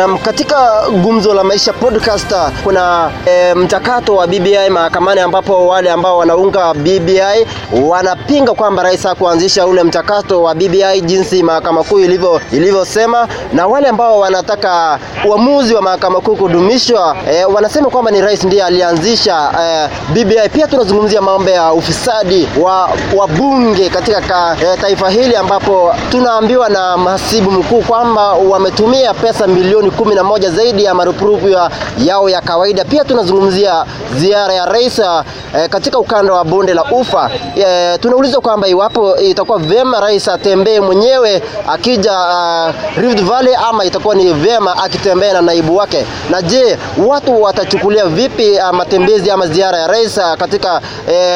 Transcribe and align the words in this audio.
Nam, 0.00 0.18
katika 0.18 0.88
gumzo 1.02 1.34
la 1.34 1.44
maisha 1.44 1.72
podcast 1.72 2.34
kuna 2.64 3.10
e, 3.26 3.54
mchakato 3.54 4.16
wa 4.16 4.26
BBI 4.26 4.68
mahakamani 4.70 5.20
ambapo 5.20 5.66
wale 5.66 5.90
ambao 5.90 6.18
wanaunga 6.18 6.74
BBI 6.74 7.46
wanapinga 7.88 8.52
kwamba 8.54 8.82
rais 8.82 9.02
hakuanzisha 9.02 9.66
ule 9.66 9.82
mchakato 9.82 10.42
wa 10.42 10.54
BBI 10.54 11.00
jinsi 11.00 11.42
mahakama 11.42 11.84
kuu 11.84 11.98
ilivyo 11.98 12.40
ilivyosema, 12.52 13.28
na 13.52 13.66
wale 13.66 13.88
ambao 13.88 14.18
wanataka 14.18 14.98
uamuzi 15.28 15.74
wa 15.74 15.82
mahakama 15.82 16.20
kuu 16.20 16.36
kudumishwa 16.36 17.16
e, 17.32 17.44
wanasema 17.44 17.90
kwamba 17.90 18.10
ni 18.10 18.20
rais 18.20 18.44
ndiye 18.44 18.64
alianzisha 18.64 19.50
e, 19.62 19.88
BBI. 20.12 20.48
Pia 20.52 20.66
tunazungumzia 20.66 21.20
mambo 21.20 21.50
ya 21.50 21.72
ufisadi 21.72 22.48
wa 22.60 22.90
wabunge 23.16 23.88
katika 23.90 24.20
ka, 24.20 24.56
e, 24.74 24.76
taifa 24.80 25.10
hili 25.10 25.36
ambapo 25.36 25.94
tunaambiwa 26.10 26.68
na 26.68 26.96
mhasibu 26.96 27.50
mkuu 27.50 27.80
kwamba 27.80 28.32
wametumia 28.32 29.14
pesa 29.14 29.46
milioni 29.46 29.89
kumi 29.90 30.14
na 30.14 30.24
moja 30.24 30.50
zaidi 30.50 30.84
ya 30.84 30.94
marupurupu 30.94 31.48
ya, 31.48 31.70
yao 31.98 32.28
ya 32.28 32.40
kawaida. 32.40 32.84
Pia 32.84 33.04
tunazungumzia 33.04 33.84
ziara 34.16 34.54
ya 34.54 34.66
rais 34.66 34.98
eh, 34.98 35.68
katika 35.70 35.98
ukanda 35.98 36.32
wa 36.32 36.44
bonde 36.44 36.74
la 36.74 36.84
ufa. 36.84 37.30
Eh, 37.56 37.98
tunauliza 38.00 38.40
kwamba 38.40 38.68
iwapo 38.68 39.16
itakuwa 39.16 39.58
vyema 39.58 40.00
rais 40.00 40.28
atembee 40.28 40.80
mwenyewe 40.80 41.42
akija 41.68 42.12
uh, 42.12 42.74
Rift 43.02 43.22
Valley 43.24 43.54
ama 43.68 43.84
itakuwa 43.84 44.14
ni 44.14 44.32
vyema 44.32 44.76
akitembea 44.84 45.32
na 45.32 45.42
naibu 45.42 45.76
wake. 45.76 46.06
Na 46.30 46.42
je, 46.42 46.78
watu 47.06 47.42
watachukulia 47.42 48.06
vipi 48.06 48.50
uh, 48.50 48.70
matembezi 48.70 49.30
ama 49.30 49.46
ziara 49.46 49.78
ya 49.78 49.86
rais 49.86 50.16
uh, 50.18 50.34
katika 50.38 50.80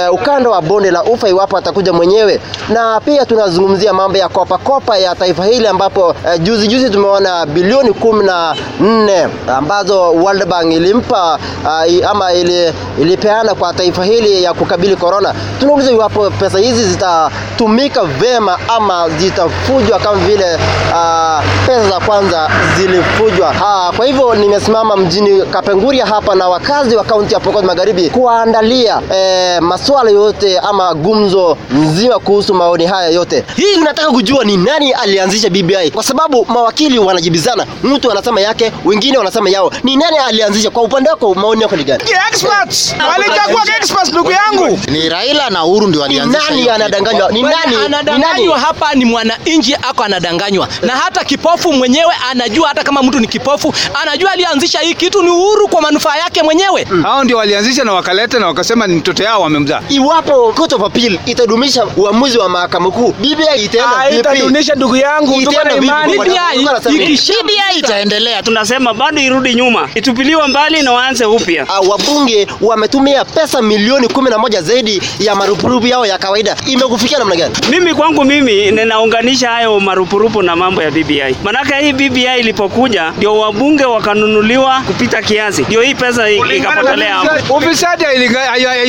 uh, 0.09 0.15
ukanda 0.15 0.51
wa 0.51 0.63
bonde 0.63 0.91
la 0.91 1.03
ufa 1.05 1.29
iwapo 1.29 1.57
atakuja 1.57 1.93
mwenyewe? 1.93 2.41
Na 2.69 3.01
pia 3.01 3.27
tunazungumzia 3.27 3.93
mambo 3.93 4.19
ya 4.19 4.29
kopa 4.29 4.59
kopa 4.59 4.99
ya 4.99 5.15
taifa 5.15 5.45
hili 5.45 5.67
ambapo 5.67 6.07
uh, 6.09 6.15
juzi 6.43 6.69
juzi 6.69 6.91
tumeona 6.91 7.47
bilioni 7.47 7.93
kumi 7.93 8.25
na 8.25 8.34
nne 8.81 9.29
ambazo 9.57 10.13
World 10.13 10.45
Bank 10.47 10.73
ilimpa 10.73 11.39
uh, 11.65 12.11
ama 12.11 12.33
ili, 12.33 12.73
ilipeana 13.01 13.55
kwa 13.55 13.73
taifa 13.75 14.05
hili 14.05 14.43
ya 14.43 14.55
kukabili 14.55 14.97
corona. 14.97 15.35
Tunauliza 15.61 15.93
iwapo 15.93 16.31
pesa 16.31 16.59
hizi 16.59 16.85
zitatumika 16.85 18.05
vema 18.05 18.59
ama 18.69 19.09
zitafujwa 19.19 19.99
kama 19.99 20.17
vile 20.17 20.55
uh, 20.55 21.45
pesa 21.67 21.89
za 21.91 22.01
kwanza 22.01 22.51
zilifujwa. 22.77 23.53
Ha, 23.53 23.93
kwa 23.97 24.07
hivyo 24.07 24.35
nimesimama 24.35 24.97
mjini 24.97 25.43
Kapenguria 25.47 26.07
hapa 26.07 26.35
na 26.35 26.49
wakazi 26.49 26.97
wa 26.97 27.05
kaunti 27.05 27.35
ya 27.35 27.41
Pokot 27.41 27.65
Magharibi 27.65 28.11
kuandalia 28.11 29.01
eh, 29.15 29.63
maswala 29.63 30.11
yote 30.11 30.59
ama 30.59 30.95
gumzo 30.95 31.57
nzima 31.71 32.19
kuhusu 32.19 32.55
maoni 32.55 32.87
haya 32.87 33.09
yote. 33.09 33.45
Hii 33.57 33.75
tunataka 33.75 34.11
kujua 34.11 34.45
ni 34.45 34.57
nani 34.57 34.93
alianzisha 34.93 35.51
BBI 35.51 35.91
kwa 35.95 36.03
sababu 36.03 36.47
mawakili 36.49 36.99
wanajibizana, 36.99 37.67
mtu 37.83 38.11
anasema 38.25 38.41
yake, 38.41 38.73
wengine 38.85 39.19
wanasema 39.19 39.51
yao. 39.51 39.73
Ni 39.83 39.97
nani 39.97 40.17
alianzisha? 40.17 40.71
Kwa 40.71 40.83
upande 40.83 41.11
wako, 41.11 41.35
maoni 41.35 41.63
yako 41.63 41.77
ni 41.77 41.85
gani? 41.85 42.05
experts 42.31 42.95
walichagua 43.11 43.63
experts 43.81 44.09
ndugu 44.13 44.31
yangu 44.31 44.79
ni 44.91 45.09
Raila 45.09 45.51
na 45.51 45.65
Uhuru 45.65 45.87
ndio 45.87 46.01
walianzisha 46.01 46.51
nani 46.51 46.69
anadanganywa? 46.71 47.33
Ni 47.33 47.43
nani? 47.43 47.77
Anadanganywa 47.87 48.59
hapa 48.59 48.95
ni 48.95 49.05
mwananchi 49.05 49.75
ako 49.75 50.03
anadanganywa, 50.03 50.69
na 50.83 50.93
hata 50.97 51.25
kipofu 51.25 51.73
mwenyewe 51.73 52.13
anajua. 52.31 52.69
Hata 52.69 52.83
kama 52.83 53.03
mtu 53.03 53.21
ni 53.21 53.27
kipofu 53.27 53.75
anajua 54.03 54.31
alianzisha 54.33 54.79
hii 54.79 54.95
kitu 54.95 55.23
ni 55.23 55.31
Uhuru 55.31 55.69
kwa 55.69 55.83
manufaa 55.83 56.17
yake 56.17 56.43
mwenyewe. 56.43 56.87
hao 57.03 57.25
ndio 57.25 57.37
walianzisha 57.37 57.85
na 57.85 57.93
wakaleta 57.93 58.39
na 58.39 58.47
wakasema 58.47 58.87
ni 58.87 58.95
mtoto 58.95 59.23
yao 59.23 59.41
wamemzaa 59.43 59.81
Iwapo 59.89 60.53
Court 60.53 60.73
of 60.73 60.83
Appeal 60.83 61.19
itadumisha 61.27 61.87
uamuzi 61.97 62.39
wa 62.39 62.49
mahakama 62.49 62.91
kuu, 62.91 63.13
BBI 63.13 63.65
itaenda 63.65 64.05
vipi? 64.11 64.19
itadunisha 64.21 64.75
ndugu 64.75 64.97
yangu 64.97 65.43
tuko 65.43 65.65
na 65.65 65.75
imani 65.77 66.19
BBI 66.19 66.65
wanasema 66.67 66.99
tu 68.21 68.55
tunasema 68.55 68.95
bado 68.95 69.21
irudi 69.21 69.55
nyuma, 69.55 69.89
itupiliwe 69.95 70.47
mbali 70.49 70.83
na 70.83 70.93
waanze 70.93 71.25
upya. 71.25 71.65
Uh, 71.81 71.89
wabunge 71.89 72.47
wametumia 72.61 73.25
pesa 73.25 73.63
milioni 73.63 74.09
kumi 74.09 74.31
na 74.31 74.39
moja 74.39 74.63
zaidi 74.63 75.03
ya 75.19 75.35
marupurupu 75.35 75.87
yao 75.87 76.07
ya 76.07 76.19
kawaida. 76.19 76.57
Imekufikia 76.67 77.19
namna 77.19 77.37
gani? 77.37 77.55
Mimi 77.71 77.95
kwangu 77.95 78.25
mimi 78.25 78.71
ninaunganisha 78.71 79.51
hayo 79.51 79.81
marupurupu 79.81 80.43
na 80.43 80.57
mambo 80.57 80.83
ya 80.83 80.91
BBI, 80.91 81.37
manake 81.45 81.75
hii 81.75 81.93
BBI 81.93 82.39
ilipokuja 82.41 83.11
ndio 83.17 83.39
wabunge 83.39 83.85
wakanunuliwa 83.85 84.81
kupita 84.87 85.23
kiasi, 85.23 85.63
ndio 85.63 85.81
hii 85.83 85.95
pesa 85.95 86.31
ikapotelea 86.31 87.15
hapo. 87.15 87.55
ufisadi 87.55 88.05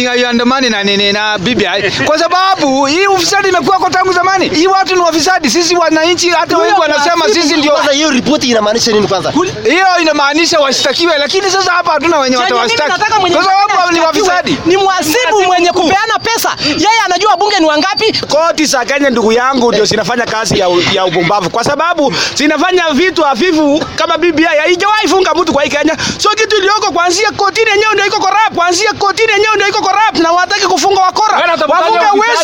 haiandamani 0.06 0.70
na 0.70 0.84
nini 0.84 1.12
na 1.12 1.38
BBI 1.38 1.92
kwa 2.08 2.20
sababu 2.20 2.86
hii 2.86 3.08
ufisadi 3.08 3.50
imekuwa 3.50 3.78
kwa 3.78 3.90
tangu 3.90 4.14
zamani. 4.14 4.50
Hii 4.50 4.68
watu 4.68 4.96
ni 4.96 5.02
wafisadi, 5.02 5.50
sisi 5.50 5.76
wananchi, 5.76 6.30
hata 6.30 6.58
wengi 6.58 6.80
wanasema 6.80 7.30
sisi 7.30 7.58
ndio. 7.58 7.74
Hiyo 7.92 8.12
ripoti 8.12 8.50
inamaanisha 8.50 8.92
nini 8.92 9.08
kwanza? 9.22 9.32
Hiyo 9.70 9.86
inamaanisha 10.02 10.60
washtakiwe, 10.60 11.18
lakini 11.18 11.50
sasa 11.52 11.72
hapa 11.72 11.92
hatuna 11.92 12.18
wenye 12.20 12.38
watawashtaki 12.38 12.90
kwa 12.92 13.44
sababu 13.44 13.92
ni 13.94 14.00
wafisadi. 14.00 14.58
ni 14.66 14.78
mhasibu 14.78 15.44
mwenye 15.46 15.70
kupeana 15.72 16.20
pesa. 16.24 16.56
Yeye 16.68 17.00
anajua 17.06 17.32
wabunge 17.32 17.60
ni 17.60 17.66
wangapi. 17.66 18.14
koti 18.30 18.66
za 18.66 18.86
Kenya 18.86 19.10
ndugu 19.10 19.32
yangu 19.32 19.72
ndio 19.72 19.86
zinafanya 19.86 20.26
kazi 20.26 20.60
ya, 20.60 20.68
ya 20.94 21.06
ubumbavu 21.06 21.50
kwa 21.50 21.64
sababu 21.64 22.14
zinafanya 22.36 22.84
vitu 22.92 23.24
hafifu 23.24 23.86
kama 23.96 24.18
BBI 24.18 24.44
haijawahi 24.44 25.08
funga 25.08 25.34
mtu 25.34 25.54
kwa 25.54 25.64
hii 25.64 25.70
Kenya. 25.70 25.98
So 26.18 26.30
kitu 26.30 26.58
iliyoko 26.58 26.92
kuanzia 26.92 27.32
kotini 27.32 27.70
yenyewe 27.70 27.94
ndio 27.94 28.06
iko 28.06 28.20
corrupt, 28.20 28.56
kuanzia 28.56 28.94
kotini 28.94 29.32
yenyewe 29.32 29.56
ndio 29.56 29.68
iko 29.68 29.82
corrupt 29.82 30.20
na 30.20 30.32
wataki 30.32 30.66
kufunga 30.68 31.02
wakora. 31.02 31.25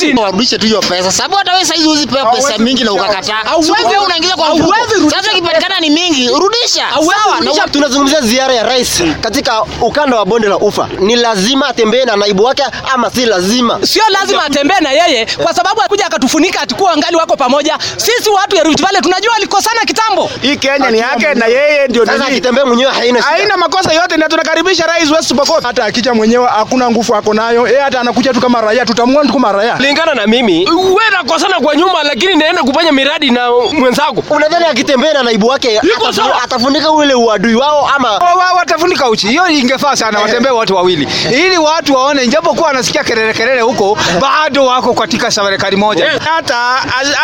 Wafunge 0.05 0.21
warudishe 0.21 0.57
tu 0.57 0.65
hiyo 0.65 0.79
pesa, 0.79 1.11
sababu 1.11 1.35
hata 1.35 1.53
wewe 1.53 1.65
saizi 1.65 1.83
huwezi 1.85 2.07
pewa 2.07 2.25
pesa 2.31 2.57
mingi 2.57 2.83
na 2.83 2.91
ukakataa. 2.91 3.55
Wewe 3.89 3.97
unaingiza 4.05 4.35
kwa 4.35 4.55
mfuko. 4.55 4.75
Sasa 5.09 5.31
ikipatikana 5.31 5.79
ni 5.79 5.89
mingi, 5.89 6.27
rudisha. 6.27 6.83
Sawa, 6.93 7.41
na. 7.41 7.67
Tunazungumzia 7.71 8.21
ziara 8.21 8.53
ya 8.53 8.63
rais 8.63 9.03
katika 9.21 9.61
ukanda 9.81 10.17
wa 10.17 10.25
bonde 10.25 10.47
la 10.47 10.57
ufa. 10.57 10.89
Ni 10.99 11.15
lazima 11.15 11.67
atembee 11.67 12.05
na 12.05 12.15
naibu 12.15 12.43
wake 12.43 12.63
ama 12.93 13.11
si 13.11 13.25
lazima? 13.25 13.79
Sio 13.85 14.03
lazima 14.09 14.45
atembee 14.45 14.79
na 14.79 14.91
yeye 14.91 15.25
kwa 15.43 15.53
sababu 15.53 15.81
akuja 15.81 16.05
akatufunika 16.05 16.61
atakuwa 16.61 16.91
angali 16.91 17.15
wako 17.15 17.35
pamoja. 17.37 17.77
Sisi 17.97 18.29
watu 18.29 18.55
ya 18.55 18.63
Rift 18.63 18.81
Valley 18.81 19.01
tunajua 19.01 19.35
alikosana 19.35 19.81
kitambo. 19.81 20.29
Hii 20.41 20.55
Kenya 20.57 20.91
ni 20.91 20.99
yake 20.99 21.33
na 21.33 21.45
yeye 21.45 21.87
ndio 21.87 22.05
Sasa 22.05 22.25
akitembea 22.25 22.65
mwenyewe 22.65 22.91
haina 22.91 23.19
shida. 23.21 23.31
Haina 23.35 23.57
makosa 23.57 23.93
yote 23.93 24.17
na 24.17 24.29
tunakaribisha 24.29 24.85
rais 24.85 25.11
wetu 25.11 25.35
Pokot. 25.35 25.63
hata 25.63 25.85
akija 25.85 26.13
mwenyewe 26.13 26.47
hakuna 26.47 26.89
nguvu 26.91 27.15
ako 27.15 27.33
nayo 27.33 27.67
yeye, 27.67 27.79
hata 27.81 27.99
anakuja 27.99 28.33
tu 28.33 28.41
kama 28.41 28.61
raia, 28.61 28.85
tutamwona 28.85 29.27
tu 29.27 29.33
kama 29.33 29.51
raia. 29.51 29.77
Kulingana 29.91 30.13
na 30.21 30.27
mimi 30.27 30.69
wewe 30.69 31.09
nakosana 31.11 31.59
kwa 31.59 31.75
nyuma 31.75 32.03
lakini 32.03 32.35
naenda 32.35 32.63
kufanya 32.63 32.91
miradi 32.91 33.29
na 33.31 33.51
mwenzako. 33.51 34.23
Unadhani 34.29 34.65
akitembea 34.65 35.13
na 35.13 35.23
naibu 35.23 35.47
wake 35.47 35.79
atafu- 35.79 36.43
atafunika 36.43 36.91
ule 36.91 37.13
uadui 37.13 37.55
wao 37.55 37.89
ama 37.95 38.11
Wa- 38.11 38.33
wa- 38.35 38.53
watafunika 38.57 39.09
uchi. 39.09 39.27
Hiyo 39.27 39.47
ingefaa 39.49 39.95
sana, 39.95 40.19
watembee 40.19 40.49
watu 40.49 40.75
wawili 40.75 41.07
ili 41.31 41.57
watu 41.57 41.93
waone, 41.93 42.27
japokuwa 42.27 42.69
anasikia 42.69 43.03
kelele 43.03 43.33
kelele 43.33 43.61
huko, 43.61 43.97
bado 44.21 44.65
wako 44.65 44.93
katika 44.93 45.31
serikali 45.31 45.75
moja. 45.75 46.11
Hata 46.35 46.55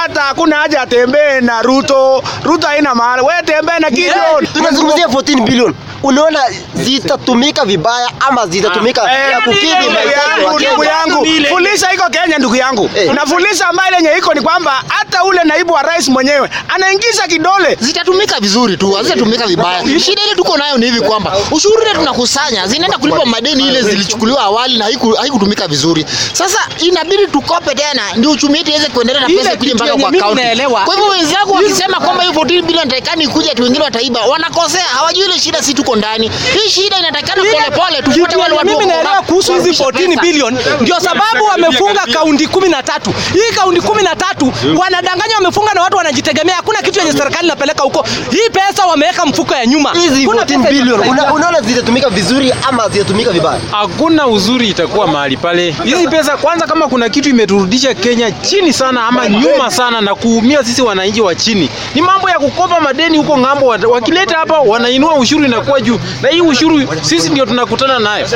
hata 0.02 0.22
hakuna 0.22 0.56
haja 0.56 0.82
atembee 0.82 1.42
na 1.42 1.62
Ruto. 1.62 2.24
Ruto 2.44 2.68
haina 2.68 2.96
maana. 2.96 3.24
Wewe 3.24 3.42
tembee 3.44 3.80
na 3.80 3.90
Gideon. 3.90 4.48
tunazungumzia 4.54 5.08
14 5.08 5.42
bilioni. 5.42 5.76
Unaona 6.04 6.40
zitatumika 6.74 7.66
vibaya 7.66 8.10
ama 8.20 8.48
zitatumika 8.48 9.02
Eh, 9.14 9.32
ya 9.32 9.42
kukidhi 9.42 9.68
mahitaji 9.68 10.10
ya 10.10 10.44
yangu, 10.44 10.60
ndugu 10.60 10.84
yangu, 10.84 11.26
fulisa 11.50 11.94
iko 11.94 12.10
Kenya 12.10 12.38
ndugu 12.38 12.56
yangu, 12.57 12.88
hey. 12.88 13.12
na 13.13 13.25
ambayo 13.69 13.91
lenye 13.91 14.18
iko 14.18 14.34
ni 14.34 14.41
kwamba 14.41 14.84
hata 14.88 15.23
ule 15.23 15.44
naibu 15.44 15.73
wa 15.73 15.81
rais 15.81 16.07
mwenyewe 16.07 16.50
anaingiza 16.68 17.28
kidole 17.28 17.78
zitatumika 17.79 18.40
vizuri 18.40 18.78
tu, 18.78 18.91
hazitatumika 18.91 19.47
vibaya. 19.47 20.00
Shida 20.00 20.22
ile 20.25 20.35
tuko 20.35 20.57
nayo 20.57 20.78
ni 20.78 20.85
hivi 20.85 21.01
kwamba 21.01 21.34
ushuru 21.51 21.81
ile 21.81 21.94
tunakusanya 21.94 22.68
zinaenda 22.68 22.97
kulipa 22.97 23.25
madeni 23.25 23.68
ile 23.68 23.81
zilichukuliwa 23.81 24.41
awali 24.41 24.78
na 24.78 24.85
haikutumika 25.19 25.68
vizuri. 25.68 26.06
Sasa 26.33 26.59
inabidi 26.80 27.27
tukope 27.27 27.75
tena 27.75 28.01
ndio 28.15 28.31
uchumi 28.31 28.57
wetu 28.57 28.69
iweze 28.69 28.88
kuendelea 28.89 29.21
na 29.21 29.27
pesa 29.27 29.53
ikuje 29.53 29.74
mpaka 29.74 29.95
kwa 29.98 30.12
kaunti. 30.12 30.44
Kwa 30.86 30.95
hivyo 30.95 31.10
wenzangu 31.10 31.53
wakisema 31.53 32.00
kwamba 32.00 32.24
hiyo 32.24 32.36
14 32.36 32.62
bilioni 32.62 32.89
takikani 32.92 33.24
ikuje 33.24 33.50
tu 33.50 33.63
wengine 33.63 33.83
wataiba, 33.83 34.21
wanakosea, 34.25 34.83
hawajui 34.83 35.25
ile 35.25 35.39
shida 35.39 35.62
si 35.63 35.74
tuko 35.74 35.95
ndani. 35.95 36.31
Hii 36.53 36.69
shida 36.69 37.00
inatakana 37.00 37.44
pole 37.44 37.71
pole 37.75 38.01
tufuate 38.01 38.36
wale 38.36 38.56
watu 38.56 38.68
mimi 38.68 38.86
naelewa 38.86 39.21
kuhusu 39.21 39.53
hizi 39.53 39.69
14 39.83 40.21
bilioni 40.21 40.57
ndio 40.81 41.00
sababu 41.00 41.45
wamefunga 41.45 42.06
kaunti 42.13 42.37
kumi 42.45 42.69
na 42.69 42.84
tatu. 42.84 43.13
Hii 43.34 43.56
kaunti 43.56 43.81
kumi 43.81 44.04
na 44.04 44.16
tatu 44.16 44.54
wanadanganya, 44.78 45.36
wamefunga 45.36 45.74
na 45.74 45.81
watu 45.81 45.98
wanajitegemea. 45.98 46.56
Hakuna 46.56 46.81
kitu 46.81 47.00
yenye 47.00 47.12
serikali 47.12 47.45
inapeleka 47.45 47.84
huko. 47.84 48.06
Hii 48.31 48.50
pesa 48.51 48.86
wameweka 48.86 49.25
mfuko 49.25 49.54
ya 49.56 49.66
nyuma. 49.66 49.92
Hizi 49.94 50.25
14 50.28 50.69
bilioni 50.69 51.10
unaona 51.36 51.62
zitatumika 51.62 52.10
vizuri 52.10 52.54
ama 52.68 52.89
zitatumika 52.89 53.31
vibaya? 53.31 53.60
hakuna 53.72 54.28
uzuri 54.28 54.69
itakuwa 54.69 55.07
mahali 55.07 55.38
pale 55.38 55.75
hizi 55.84 56.07
pesa 56.07 56.38
kwanza 56.38 56.66
kama 56.68 56.88
kuna 56.88 57.10
kitu 57.10 57.30
imeturudisha 57.30 57.94
kenya 57.94 58.31
chini 58.31 58.74
sana 58.74 59.07
ama 59.07 59.30
nyuma 59.30 59.72
sana 59.72 60.01
na 60.01 60.16
kuumia 60.16 60.63
sisi 60.63 60.81
wananchi 60.81 61.22
wa 61.22 61.36
chini 61.36 61.69
ni 61.95 62.01
mambo 62.01 62.30
ya 62.30 62.39
kukopa 62.39 62.80
madeni 62.81 63.18
huko 63.18 63.38
ng'ambo 63.38 63.66
wa- 63.68 63.80
wakileta 63.89 64.38
hapa 64.38 64.60
wanainua 64.60 65.16
ushuru 65.16 65.45
inakuwa 65.45 65.81
juu 65.81 66.00
na 66.22 66.30
hii 66.30 66.42
ushuru 66.42 66.88
sisi 67.01 67.30
ndio 67.30 67.45
tunakutana 67.45 68.00
nayo 68.00 68.28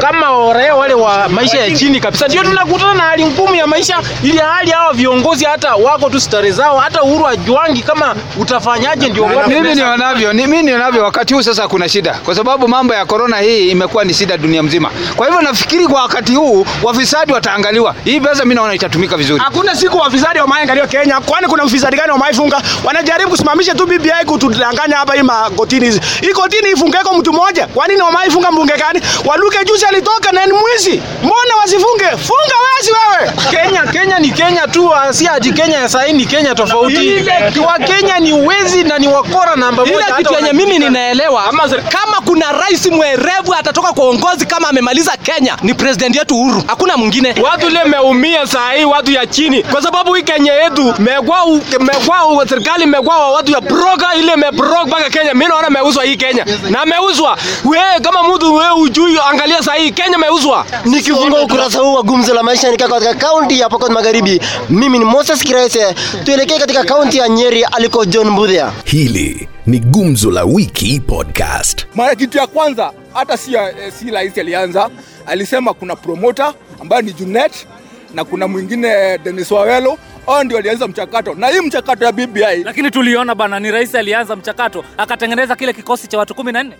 kama 0.00 0.52
raia 0.52 0.74
wale 0.74 0.94
wa 0.94 1.28
maisha 1.28 1.58
ya 1.58 1.70
chini 1.70 2.00
kabisa, 2.00 2.28
ndio 2.28 2.42
tunakutana 2.44 2.94
na 2.94 3.02
hali 3.02 3.24
ngumu 3.26 3.49
ya 3.54 3.66
maisha, 3.66 4.02
ili 4.22 4.38
hali 4.38 4.70
hawa 4.70 4.92
viongozi 4.92 5.44
hata 5.44 5.74
wako 5.74 6.10
tu 6.10 6.20
stare 6.20 6.50
zao, 6.50 6.78
hata 6.78 7.02
Uhuru 7.02 7.26
ajuangi 7.28 7.82
kama 7.82 8.14
utafanyaje, 8.40 9.08
ndio 9.08 9.28
Mimi 9.48 9.74
nionavyo, 9.74 10.32
mimi 10.34 10.62
nionavyo, 10.62 11.02
wakati 11.04 11.34
huu 11.34 11.42
sasa 11.42 11.68
kuna 11.68 11.88
shida, 11.88 12.14
kwa 12.24 12.34
sababu 12.34 12.68
mambo 12.68 12.94
ya 12.94 13.04
korona 13.06 13.36
hii 13.38 13.68
imekuwa 13.70 14.04
ni 14.04 14.14
shida 14.14 14.36
dunia 14.36 14.62
mzima. 14.62 14.90
Kwa 15.16 15.26
hivyo 15.26 15.42
nafikiri 15.42 15.86
kwa 15.86 16.02
wakati 16.02 16.34
huu 16.34 16.66
wafisadi 16.82 17.32
wataangaliwa. 17.32 17.94
Hii 18.04 18.20
pesa 18.20 18.42
mimi 18.44 18.54
naona 18.54 18.74
itatumika 18.74 19.16
vizuri. 19.16 19.42
Hakuna 19.44 19.74
siku 19.76 19.98
wafisadi 19.98 20.38
wamaangalia 20.40 20.86
Kenya, 20.86 21.20
kwani 21.20 21.46
kuna 21.46 21.64
ufisadi 21.64 21.96
gani 21.96 22.12
wamaifunga? 22.12 22.62
Wanajaribu 22.84 23.30
kusimamisha 23.30 23.74
tu 23.74 23.86
BBI 23.86 24.24
kutudanganya 24.26 24.96
hapa 24.96 25.14
hii 25.14 25.22
magotini 25.22 25.86
hizi. 25.86 26.00
Hii 26.20 26.32
kotini 26.32 26.70
ifungeko 26.70 27.14
mtu 27.14 27.32
mmoja. 27.32 27.66
Kwa 27.66 27.86
nini 27.86 28.02
wamaifunga 28.02 28.50
mbunge 28.50 28.72
gani? 28.76 29.00
Waluke 29.24 29.64
juzi 29.64 29.86
alitoka 29.86 30.32
na 30.32 30.46
ni 30.46 30.52
mwizi. 30.52 31.02
Mbona 31.22 31.56
wasifunge? 31.60 32.04
Funga 32.04 32.56
wazi 32.66 32.90
wewe. 32.92 33.32
Kenya, 33.50 33.82
Kenya 33.92 34.18
ni 34.18 34.30
Kenya 34.30 34.66
tu, 34.66 34.90
si 35.10 35.28
ati 35.28 35.52
Kenya 35.52 35.76
ya 35.78 35.88
sahii 35.88 36.12
ni 36.12 36.26
Kenya 36.26 36.54
tofauti. 36.54 37.24
Wa 37.66 37.78
Kenya 37.78 38.18
ni 38.18 38.32
wezi 38.32 38.84
na 38.84 38.98
ni 38.98 39.08
wakora 39.08 39.56
namba 39.56 39.82
moja. 39.86 39.94
ile 39.94 40.04
kitu 40.18 40.34
yenye 40.34 40.52
mimi 40.52 40.78
ninaelewa 40.78 41.42
kama 41.88 42.20
kuna 42.26 42.52
rais 42.52 42.86
mwerevu 42.86 43.54
atatoka 43.58 43.92
kwa 43.92 44.04
uongozi 44.04 44.46
kama 44.46 44.68
amemaliza 44.68 45.12
Kenya 45.22 45.56
ni 45.62 45.74
president 45.74 46.16
yetu 46.16 46.36
Uhuru, 46.40 46.62
hakuna 46.66 46.96
mwingine. 46.96 47.34
Watu 47.42 47.66
ile 47.66 47.84
meumia 47.84 48.46
sahii, 48.46 48.84
watu 48.84 49.10
ya 49.12 49.26
chini, 49.26 49.62
kwa 49.62 49.82
sababu 49.82 50.14
hii 50.14 50.22
Kenya 50.22 50.52
yetu 50.52 50.94
megwa 50.98 51.46
megwa, 51.80 52.46
serikali 52.48 52.86
megwa 52.86 53.18
wa 53.18 53.30
watu 53.30 53.52
ya 53.52 53.60
broka 53.60 54.14
ile 54.14 54.36
mebroke 54.36 54.84
mpaka 54.86 55.10
Kenya. 55.10 55.34
Mimi 55.34 55.46
naona 55.48 55.70
meuzwa 55.70 56.04
hii 56.04 56.16
Kenya 56.16 56.46
na 56.70 56.86
meuzwa. 56.86 57.36
Wewe 57.64 58.00
kama 58.02 58.22
mtu 58.22 58.54
wewe 58.54 58.72
ujui, 58.72 59.18
angalia 59.30 59.62
sahii 59.62 59.90
Kenya 59.90 60.18
meuzwa. 60.18 60.66
Nikifunga 60.84 61.40
ukurasa 61.40 61.78
huu 61.78 61.94
wa 61.94 62.02
gumzo 62.02 62.34
la 62.34 62.42
maisha 62.42 62.70
nikaa 62.70 62.88
katika 62.88 63.14
kaunti 63.30 63.60
ya 63.60 63.68
Pokot 63.68 63.90
Magharibi, 63.92 64.40
mimi 64.70 64.98
ni 64.98 65.04
Moses 65.04 65.42
Kiraise. 65.44 65.94
Tuelekee 66.24 66.58
katika 66.58 66.84
kaunti 66.84 67.18
ya 67.18 67.28
Nyeri 67.28 67.64
aliko 67.64 68.04
John 68.04 68.30
Mbudhia. 68.30 68.72
Hili 68.84 69.48
ni 69.66 69.78
Gumzo 69.78 70.30
la 70.30 70.44
Wiki 70.44 71.00
Podcast. 71.00 71.86
Mara 71.94 72.14
kitu 72.14 72.38
ya 72.38 72.46
kwanza 72.46 72.92
hata 73.14 73.36
si, 73.36 73.54
eh, 73.54 73.92
si 73.98 74.10
rais 74.10 74.38
alianza, 74.38 74.90
alisema 75.26 75.74
kuna 75.74 75.96
promoter 75.96 76.54
ambaye 76.80 77.02
ni 77.02 77.12
Junet 77.12 77.66
na 78.14 78.24
kuna 78.24 78.48
mwingine 78.48 79.18
Dennis 79.18 79.50
Wawelo, 79.50 79.98
hao 80.26 80.44
ndio 80.44 80.56
walianza 80.56 80.88
mchakato, 80.88 81.34
na 81.34 81.48
hii 81.48 81.60
mchakato 81.60 82.04
ya 82.04 82.12
BBI 82.12 82.64
Lakini 82.64 82.90
tuliona 82.90 83.34
bana, 83.34 83.60
ni 83.60 83.70
rais 83.70 83.94
alianza 83.94 84.36
mchakato 84.36 84.84
akatengeneza 84.96 85.56
kile 85.56 85.72
kikosi 85.72 86.06
cha 86.06 86.18
watu 86.18 86.34
kumi 86.34 86.52
na 86.52 86.62
nne. 86.62 86.74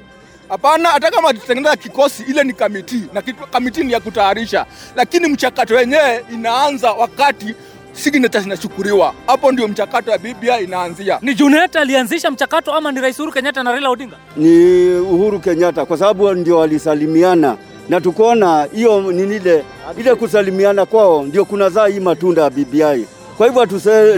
Hapana, 0.50 0.88
hata 0.88 1.11
kama 1.11 1.35
tutengeneza 1.35 1.76
kikosi, 1.76 2.23
ile 2.29 2.44
ni 2.44 2.52
kamiti 2.52 3.02
na 3.12 3.23
kitu, 3.23 3.47
kamiti 3.52 3.85
ni 3.85 3.93
ya 3.93 4.00
kutayarisha, 4.00 4.67
lakini 4.97 5.29
mchakato 5.29 5.75
wenyewe 5.75 6.25
inaanza 6.32 6.93
wakati 6.93 7.55
signatures 7.93 8.43
zinachukuliwa. 8.44 9.14
Hapo 9.26 9.52
ndio 9.52 9.69
mchakato 9.69 10.11
wa 10.11 10.19
BBI 10.19 10.64
inaanzia. 10.64 11.19
Ni 11.23 11.35
Junet 11.35 11.76
alianzisha 11.76 12.31
mchakato 12.31 12.73
ama 12.75 12.93
ni 12.93 13.00
Rais 13.00 13.19
Uhuru 13.19 13.32
Kenyatta 13.32 13.62
na 13.62 13.73
Raila 13.73 13.91
Odinga? 13.91 14.17
ni 14.37 14.88
Uhuru 14.94 15.41
Kenyatta 15.41 15.85
kwa 15.87 15.99
sababu 15.99 16.32
ndio 16.32 16.56
walisalimiana 16.58 17.56
na 17.88 18.00
tukaona 18.00 18.69
hiyo 18.75 19.12
ni 19.12 19.37
ile 19.37 19.64
ile 19.99 20.14
kusalimiana 20.14 20.87
kwao 20.87 21.23
ndio 21.23 21.44
kunazaa 21.44 21.87
hii 21.87 22.00
matunda 22.00 22.43
ya 22.43 22.50
BBI. 22.50 23.06
Kwa 23.37 23.46
hivyo 23.46 23.67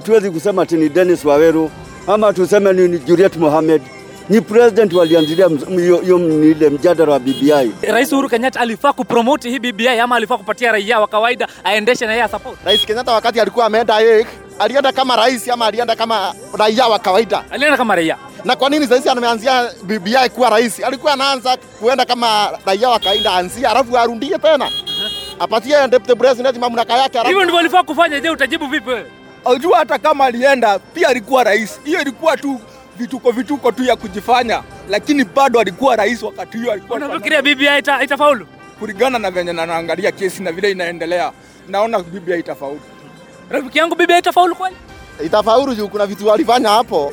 tuwezi 0.01 0.31
kusema 0.31 0.63
ati 0.63 0.77
ni 0.77 0.89
Dennis 0.89 1.25
Waweru 1.25 1.71
ama 2.07 2.33
tuseme 2.33 2.73
ni 2.73 2.89
ni 2.89 2.99
Juliet 2.99 3.37
Mohamed, 3.37 3.83
ni 4.33 4.41
president 4.41 4.93
walianzilia 4.93 5.49
hiyo 5.69 6.03
ile 6.43 6.71
mjadala 6.71 7.13
wa 7.13 7.19
BBI. 7.19 7.73
Rais 7.83 8.13
Uhuru 8.13 8.29
Kenyatta 8.29 8.61
alifaa 8.61 8.93
kupromote 8.93 9.51
hii 9.51 9.59
BBI 9.59 9.89
ama 9.89 10.17
alifaa 10.17 10.37
kupatia 10.37 10.73
raia 10.73 11.01
wa 11.01 11.07
kawaida 11.09 11.49
aendeshe 11.65 12.07
na 12.07 12.13
yeye 12.15 12.29
support? 12.29 12.59
Rais 12.65 12.87
Kenyatta 12.87 13.13
wakati 13.13 13.41
alikuwa 13.41 13.67
ameenda 13.67 14.01
yeye 14.01 14.27
alienda 14.59 14.93
kama 14.93 15.17
rais 15.17 15.49
ama 15.49 15.67
alienda 15.67 15.97
kama 15.97 16.35
raia 16.59 16.87
wa 16.87 16.99
kawaida? 16.99 17.45
Alienda 17.51 17.77
kama 17.77 17.95
raia. 17.97 18.17
Na 18.45 18.57
kwa 18.57 18.71
nini 18.71 18.87
sasa 18.87 19.13
ameanzia 19.13 19.71
BBI 19.83 20.29
kuwa 20.35 20.51
rais? 20.51 20.85
Alikuwa 20.85 21.13
anaanza 21.13 21.57
kuenda 21.57 22.05
kama 22.05 22.59
raia 22.67 22.89
wa 22.89 22.99
kawaida, 22.99 23.33
anzia 23.33 23.71
alafu 23.71 23.99
arundie 23.99 24.39
tena 24.39 24.69
apatie 25.39 25.89
deputy 25.89 26.15
president 26.15 26.59
mamlaka 26.59 26.97
yake, 26.99 27.19
Hivyo 27.19 27.43
ndivyo 27.43 27.59
alifaa 27.61 27.83
kufanya. 27.83 28.21
Je, 28.21 28.31
utajibu 28.31 28.67
vipi 28.67 28.89
wewe? 28.89 29.07
Unajua 29.45 29.79
hata 29.79 29.99
kama 29.99 30.25
alienda 30.25 30.79
pia 30.79 31.09
alikuwa 31.09 31.45
rais, 31.45 31.81
hiyo 31.85 32.01
ilikuwa 32.01 32.37
tu 32.37 32.61
vituko 32.99 33.31
vituko 33.31 33.73
tu 33.73 33.85
ya 33.85 33.97
kujifanya, 33.97 34.63
lakini 34.89 35.25
bado 35.25 35.61
alikuwa 35.61 35.97
rais 35.97 36.23
wakati 36.23 36.59
hiyo 36.59 36.73
alikuwa 36.73 36.97
Unafikiria 36.99 37.43
BBI 37.43 37.79
ita, 37.79 38.03
itafaulu? 38.05 38.47
kulingana 38.79 39.19
na 39.19 39.31
venye 39.31 39.53
naangalia 39.53 40.13
kesi 40.13 40.43
na 40.43 40.53
vile 40.53 40.71
inaendelea, 40.71 41.33
naona 41.69 41.99
BBI 41.99 42.39
itafaulu. 42.41 42.81
Rafiki 43.51 43.79
yangu 43.79 43.95
BBI 43.95 44.19
itafaulu 44.19 44.55
kweli? 44.55 44.77
itafaulu 45.25 45.75
juu 45.75 45.89
kuna 45.89 46.07
vitu 46.07 46.27
walifanya 46.27 46.69
hapo. 46.69 47.13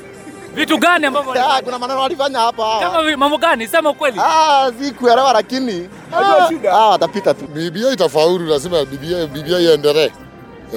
Vitu 0.55 0.77
gani 0.77 1.05
ambavyo 1.05 1.33
Ah, 1.55 1.61
kuna 1.61 1.79
maneno 1.79 1.99
walifanya 1.99 2.39
hapo 2.39 2.63
kama 2.79 3.17
mambo 3.17 3.37
gani? 3.37 3.67
Sema 3.67 3.89
ukweli. 3.89 4.19
Ah, 4.23 4.71
sikuelewa 4.81 5.33
lakini 5.33 5.89
ah, 6.13 6.49
ah, 6.71 6.87
watapita 6.89 7.33
tu. 7.33 7.47
BBI 7.47 7.93
itafaulu, 7.93 8.45
lazima 8.45 8.85
BBI, 8.85 9.27
BBI 9.27 9.63
iendelee. 9.63 10.11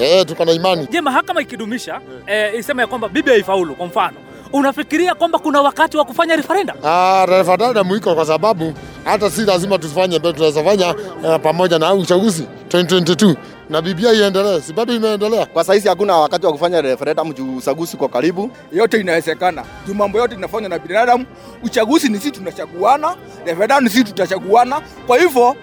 Eh, 0.00 0.26
tuko 0.26 0.44
na 0.44 0.52
imani. 0.52 0.86
Je, 0.90 1.00
mahakama 1.00 1.40
ikidumisha 1.42 2.00
eh, 2.26 2.54
iseme 2.58 2.82
ya 2.82 2.86
kwamba 2.86 3.08
BBI 3.08 3.38
ifaulu 3.38 3.74
kwa 3.74 3.86
mfano, 3.86 4.16
unafikiria 4.52 5.14
kwamba 5.14 5.38
kuna 5.38 5.60
wakati 5.60 5.96
wa 5.96 6.04
kufanya 6.04 6.36
referendum? 6.36 6.76
Ah, 6.84 7.26
referendum 7.28 7.96
iko 7.96 8.14
kwa 8.14 8.26
sababu 8.26 8.72
hata 9.04 9.30
si 9.30 9.40
lazima 9.44 9.78
tufanye 9.78 10.18
mbele, 10.18 10.34
tunaweza 10.34 10.64
fanya 10.64 10.94
uh, 10.94 11.36
pamoja 11.42 11.78
na 11.78 11.94
uchaguzi 11.94 12.46
2022 12.68 13.36
na 13.70 13.82
BBI 13.82 14.02
iendelee, 14.18 14.60
si 14.60 14.72
bado 14.72 14.94
imeendelea. 14.94 15.46
Kwa 15.46 15.64
saizi 15.64 15.88
hakuna 15.88 16.16
wakati 16.16 16.46
wa 16.46 16.52
kufanya 16.52 16.80
referendum 16.80 17.32
juu 17.32 17.56
uchaguzi 17.56 17.96
kwa 17.96 18.08
karibu. 18.08 18.50
Yote 18.72 19.00
inawezekana 19.00 19.64
juu 19.86 19.94
mambo 19.94 20.18
yote 20.18 20.34
inafanywa 20.34 20.68
na 20.68 20.78
binadamu. 20.78 21.26
Uchaguzi 21.64 22.08
ni 22.08 22.16
sisi 22.18 22.30
tunachaguana, 22.30 23.16
referendum 23.46 23.84
ni 23.84 23.90
sisi 23.90 24.04
tutachaguana. 24.04 24.80
Kwa 25.06 25.18
hivyo 25.18 25.56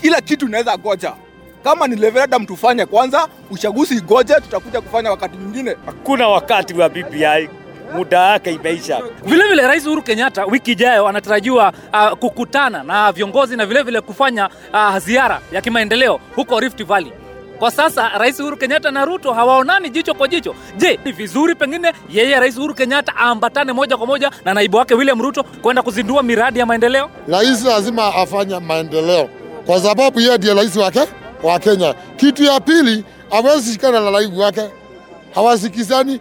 kila 0.00 0.20
kitu 0.20 0.46
inaweza 0.46 0.76
goja. 0.76 1.12
Kama 1.64 1.88
ni 1.88 1.96
referendum 1.96 2.46
tufanye 2.46 2.86
kwanza, 2.86 3.28
uchaguzi 3.50 3.94
igoje, 3.96 4.34
tutakuja 4.34 4.80
kufanya 4.80 5.10
wakati 5.10 5.36
mwingine. 5.38 5.76
Hakuna 5.86 6.28
wakati 6.28 6.74
wa 6.74 6.88
BBI, 6.88 7.48
muda 7.94 8.20
wake 8.20 8.52
imeisha. 8.52 9.00
Vile 9.24 9.48
vile 9.48 9.66
Rais 9.66 9.86
Uhuru 9.86 10.02
Kenyatta 10.02 10.44
wiki 10.44 10.72
ijayo 10.72 11.08
anatarajiwa 11.08 11.72
uh, 11.92 12.18
kukutana 12.18 12.82
na 12.82 13.12
viongozi 13.12 13.56
na 13.56 13.66
vile 13.66 13.82
vile 13.82 14.00
kufanya 14.00 14.48
uh, 14.74 14.98
ziara 14.98 15.40
ya 15.52 15.60
kimaendeleo 15.60 16.20
huko 16.36 16.60
Rift 16.60 16.84
Valley. 16.84 17.12
Kwa 17.58 17.70
sasa 17.70 18.08
Rais 18.08 18.40
Uhuru 18.40 18.56
Kenyatta 18.56 18.90
na 18.90 19.04
Ruto 19.04 19.32
hawaonani 19.32 19.90
jicho 19.90 20.14
kwa 20.14 20.28
jicho. 20.28 20.54
Je, 20.76 20.98
ni 21.04 21.12
vizuri 21.12 21.54
pengine 21.54 21.92
yeye 22.10 22.40
Rais 22.40 22.56
Uhuru 22.58 22.74
Kenyatta 22.74 23.12
aambatane 23.18 23.72
moja 23.72 23.96
kwa 23.96 24.06
moja 24.06 24.30
na 24.44 24.54
naibu 24.54 24.76
wake 24.76 24.94
William 24.94 25.22
Ruto 25.22 25.42
kwenda 25.42 25.82
kuzindua 25.82 26.22
miradi 26.22 26.58
ya 26.58 26.66
maendeleo? 26.66 27.10
Rais 27.28 27.64
lazima 27.64 28.14
afanye 28.14 28.58
maendeleo 28.58 29.28
kwa 29.66 29.80
sababu 29.80 30.20
yeye 30.20 30.38
ndiye 30.38 30.54
rais 30.54 30.76
wake 30.76 31.00
wa 31.42 31.58
Kenya. 31.58 31.94
Kitu 32.16 32.44
ya 32.44 32.60
pili, 32.60 33.04
hawezi 33.30 33.72
shikana 33.72 34.00
na 34.00 34.10
naibu 34.10 34.40
wake, 34.40 34.62
hawasikizani, 35.34 36.20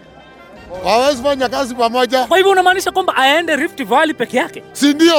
hawezi 0.84 1.24
fanya 1.24 1.50
kazi 1.50 1.76
pamoja. 1.76 2.26
Kwa 2.26 2.38
hivyo 2.38 2.52
unamaanisha 2.52 2.92
kwamba 2.92 3.16
aende 3.16 3.56
Rift 3.56 3.84
Valley 3.86 4.14
peke 4.14 4.38
yake? 4.38 4.64
Si 4.74 4.94
ndio? 4.94 5.14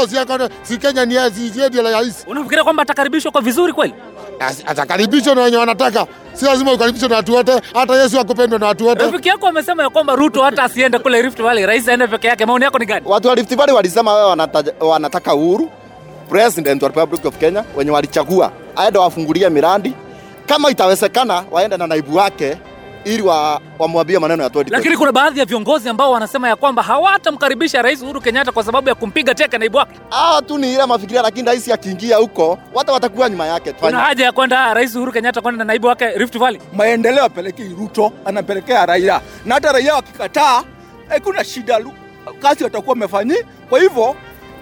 Si, 0.63 0.79
Kenya 0.79 1.05
ni 1.07 1.15
yeye, 1.15 1.83
rais. 1.83 2.25
Unafikiria 2.27 2.65
kwamba 2.65 2.83
atakaribishwa 2.83 3.33
kwa 3.33 3.41
vizuri 3.41 3.73
kweli? 3.73 3.95
Atakaribishwa 4.67 5.35
na 5.35 5.43
wenye 5.43 5.57
wanataka, 5.57 6.07
si 6.33 6.45
lazima 6.45 6.73
ukaribishwe 6.73 7.09
na 7.09 7.17
watu 7.17 7.35
wote. 7.35 7.53
Hata 7.75 7.97
Yesu 8.03 8.21
akupendwa 8.21 8.59
na 8.59 8.67
watu 8.67 8.87
wote. 8.87 9.03
Rafiki 9.05 9.29
yako 9.29 9.47
amesema 9.47 9.83
ya 9.83 9.91
kwamba 9.91 10.15
Ruto 10.17 10.43
hata 10.43 10.63
asiende 10.63 10.99
kule 10.99 11.23
Rift 11.23 11.43
Valley, 11.43 11.67
rais 11.67 11.89
aende 11.89 12.07
peke 12.07 12.29
yake. 12.29 12.47
Maoni 12.47 12.65
yako 12.65 12.79
ni 12.79 12.87
gani? 12.87 13.07
Watu 13.09 13.29
wa 13.29 13.35
Rift 13.35 13.55
Valley 13.57 13.75
walisema 13.75 14.15
wao 14.15 14.31
wanata- 14.37 14.85
wanataka 14.87 15.35
uhuru, 15.35 15.71
president 16.31 16.83
wa 16.83 16.89
Republic 16.89 17.25
of 17.25 17.37
Kenya 17.39 17.65
wenye 17.77 17.91
walichagua 17.91 18.53
aende 18.77 18.99
wafungulie 18.99 19.49
miradi, 19.51 19.93
kama 20.47 20.71
itawezekana 20.71 21.45
waende 21.51 21.77
na 21.77 21.87
naibu 21.87 22.17
wake 22.17 22.57
ili 23.05 23.23
wa, 23.23 23.61
wamwambie 23.79 24.19
maneno 24.19 24.43
ya 24.43 24.49
2020. 24.49 24.67
Lakini 24.73 24.97
kuna 24.97 25.13
baadhi 25.13 25.39
ya 25.39 25.45
viongozi 25.45 25.89
ambao 25.89 26.13
wanasema 26.13 26.49
ya 26.49 26.57
kwamba 26.57 26.83
hawatamkaribisha 26.83 27.83
Rais 27.83 28.03
Uhuru 28.03 28.21
Kenyatta 28.21 28.53
kwa 28.53 28.65
sababu 28.65 28.89
ya 28.89 28.95
kumpiga 28.95 29.35
teke 29.35 29.59
naibu 29.59 29.77
wake. 29.77 30.01
Ah, 30.11 30.43
tu 30.43 30.59
ni 30.59 30.73
ile 30.75 30.87
mafikiria, 30.87 31.23
lakini 31.23 31.47
rais 31.47 31.69
akiingia 31.71 32.17
huko 32.17 32.59
watu 32.75 32.93
watakuwa 32.93 33.31
nyuma 33.31 33.47
yake. 33.47 33.73
Kuna 33.73 34.01
haja 34.01 34.25
ya 34.25 34.33
kwenda 34.33 34.75
Rais 34.75 34.97
Uhuru 34.97 35.13
Kenyatta 35.13 35.41
kwenda 35.41 35.59
na 35.59 35.65
naibu 35.65 35.87
wake 35.87 36.09
Rift 36.11 36.39
Valley. 36.39 36.61
Maendeleo 36.77 37.25
apeleke 37.25 37.65
Ruto, 37.79 38.13
anapelekea 38.25 38.87
raia, 38.87 39.21
na 39.47 39.55
hata 39.55 39.73
raia 39.73 39.95
wakikataa, 39.95 40.63
hakuna 41.09 41.45
shida, 41.45 41.79
Lu- 41.79 41.93
kazi 42.43 42.65
watakuwa 42.65 42.93
wamefanyi. 42.93 43.35
Kwa 43.69 43.81
hivyo 43.81 44.17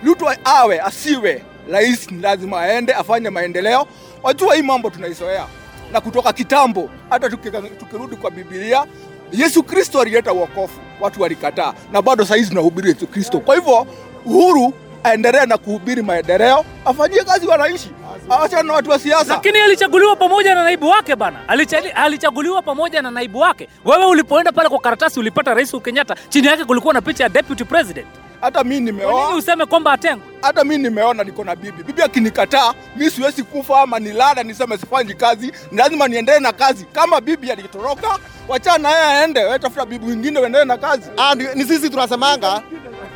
Ruto 0.04 0.26
awe 0.44 0.80
asiwe 0.80 1.42
rais, 1.70 2.10
ni 2.10 2.22
lazima 2.22 2.60
aende 2.60 2.92
afanye 2.94 3.30
maendeleo. 3.30 3.86
Wajua 4.22 4.54
hii 4.54 4.62
mambo 4.62 4.90
tunaizoea 4.90 5.46
na 5.92 6.00
kutoka 6.00 6.32
kitambo, 6.32 6.90
hata 7.10 7.30
tukirudi 7.78 8.16
kwa 8.16 8.30
Biblia, 8.30 8.84
Yesu 9.32 9.62
Kristo 9.62 10.00
alileta 10.00 10.32
wokovu, 10.32 10.80
watu 11.00 11.22
walikataa, 11.22 11.72
na 11.92 12.02
bado 12.02 12.24
saa 12.24 12.34
hizi 12.36 12.48
tunahubiri 12.48 12.88
Yesu 12.88 13.06
Kristo. 13.06 13.40
Kwa 13.40 13.54
hivyo 13.54 13.86
Uhuru 14.26 14.72
aendelee 15.04 15.46
na 15.46 15.58
kuhubiri 15.58 16.02
maendeleo, 16.02 16.64
afanyie 16.84 17.24
kazi 17.24 17.46
wananchi. 17.46 17.90
Achana 18.30 18.62
na 18.62 18.72
watu 18.72 18.90
wa 18.90 18.98
siasa. 18.98 19.32
lakini 19.34 19.58
alichaguliwa 19.58 20.16
pamoja 20.16 20.54
na 20.54 20.64
naibu 20.64 20.88
wake 20.88 21.16
bana 21.16 21.48
Alichali, 21.48 21.88
alichaguliwa 21.90 22.62
pamoja 22.62 23.02
na 23.02 23.10
naibu 23.10 23.38
wake 23.38 23.68
wewe 23.84 24.06
ulipoenda 24.06 24.52
pale 24.52 24.68
kwa 24.68 24.78
karatasi 24.78 25.20
ulipata 25.20 25.54
rais 25.54 25.72
Kenyatta 25.84 26.14
chini 26.28 26.46
yake 26.46 26.64
kulikuwa 26.64 26.94
na 26.94 27.00
picha 27.00 27.22
ya 27.24 27.28
deputy 27.28 27.64
president 27.64 28.06
hata 28.40 28.64
mi 28.64 28.74
Kwa 28.74 28.80
nimeoa 28.84 29.26
nini 29.26 29.38
useme 29.38 29.66
kwamba 29.66 29.92
atengwe? 29.92 30.26
Hata 30.42 30.64
mi 30.64 30.78
nimeona 30.78 31.24
niko 31.24 31.44
na 31.44 31.56
bibi. 31.56 31.82
Bibi 31.82 32.02
akinikataa 32.02 32.74
mi 32.96 33.10
siwezi 33.10 33.42
kufa 33.42 33.80
ama 33.80 33.98
nilala 33.98 34.42
niseme 34.42 34.78
sifanyi 34.78 35.14
kazi. 35.14 35.52
Ni 35.72 35.78
lazima 35.78 36.08
niendelee 36.08 36.38
na 36.40 36.52
kazi. 36.52 36.84
Kama 36.92 37.20
bibi 37.20 37.50
alitoroka 37.50 38.18
wachana 38.48 38.78
naye 38.78 38.96
aende 39.04 39.40
wewe 39.44 39.58
tafuta 39.58 39.86
bibi 39.86 40.06
wengine 40.06 40.40
uendelee 40.40 40.64
na 40.64 40.76
kazi. 40.76 41.10
Ah, 41.16 41.34
ni, 41.34 41.44
ni 41.54 41.64
sisi 41.64 41.90
tunasemanga 41.90 42.62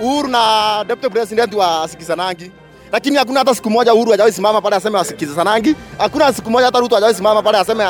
Uhuru 0.01 0.29
na 0.29 0.85
deputy 0.89 1.09
president 1.09 1.55
wasikizanangi, 1.55 2.51
lakini 2.93 3.17
hakuna 3.17 3.39
hata 3.39 3.55
siku 3.55 3.71
moja 3.71 3.95
Uhuru 3.95 4.11
hajawahi 4.11 4.35
simama 4.35 4.61
pale 4.61 4.77
aseme 4.77 4.97
wasikizanangi. 4.99 5.77
Hakuna 5.99 6.33
siku 6.33 6.51
moja 6.51 6.67
hata 6.67 6.79
Ruto 6.81 6.95
hajawahi 6.95 7.17
simama 7.17 7.43
pale 7.43 7.59
aseme 7.59 7.85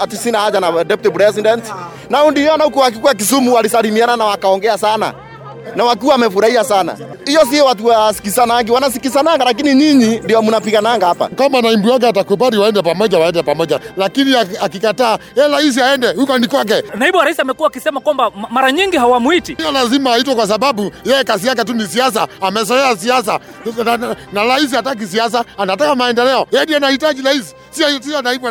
ati 0.00 0.16
sina 0.16 0.40
haja 0.40 0.60
na 0.60 0.84
deputy 0.84 1.10
president. 1.10 1.64
Na 2.10 2.30
ndio 2.30 2.56
na 2.56 2.64
huko 2.64 2.84
akikuwa 2.84 3.14
Kisumu 3.14 3.54
walisalimiana 3.54 4.16
na 4.16 4.24
wakaongea 4.24 4.78
sana 4.78 5.14
na 5.76 5.84
wakiwa 5.84 6.12
wamefurahia 6.12 6.64
sana. 6.64 6.96
Hiyo 7.26 7.40
sio 7.50 7.64
watu 7.64 7.86
wasikizanangi, 7.86 8.70
wanasikizananga, 8.72 9.44
lakini 9.44 9.74
nyinyi 9.74 10.18
ndio 10.18 10.42
mnapigananga 10.42 11.06
hapa. 11.06 11.28
Kama 11.28 11.62
naibu 11.62 11.90
wake 11.90 12.06
atakubali 12.06 12.56
waende 12.58 12.82
pamoja, 12.82 13.18
waende 13.18 13.42
pamoja, 13.42 13.80
lakini 13.96 14.34
akikataa, 14.36 15.18
hela 15.34 15.58
hizi 15.60 15.82
aende 15.82 16.12
huko 16.12 16.38
ni 16.38 16.46
kwake. 16.46 16.82
naibu 16.94 17.18
wa 17.18 17.24
rais 17.24 17.40
amekuwa 17.40 17.68
akisema 17.68 18.00
kwamba 18.00 18.30
mara 18.50 18.72
nyingi 18.72 18.96
hawamuiti 18.96 19.54
Hiyo 19.54 19.72
lazima 19.72 20.12
aitwe 20.14 20.34
kwa 20.34 20.46
sababu 20.46 20.92
yeye 21.04 21.24
kazi 21.24 21.48
yake 21.48 21.64
tu 21.64 21.74
ni 21.74 21.86
siasa, 21.86 22.28
amezoea 22.40 22.96
siasa 22.96 23.40
na, 23.84 23.96
na, 23.96 24.16
na 24.32 24.44
rais 24.44 24.70
hataki 24.72 25.06
siasa, 25.06 25.44
anataka 25.58 25.94
maendeleo. 25.94 26.46
Yeye 26.52 26.64
ndiye 26.64 26.76
anahitaji 26.76 27.22
rais, 27.22 27.54
sio 27.70 28.02
sio 28.02 28.22
naibu, 28.22 28.48